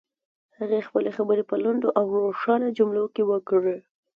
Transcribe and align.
هغه 0.59 0.77
خپلې 0.87 1.09
خبرې 1.17 1.43
په 1.49 1.55
لنډو 1.63 1.89
او 1.99 2.05
روښانه 2.19 2.67
جملو 2.77 3.05
کې 3.15 3.23
وکړې. 3.31 3.77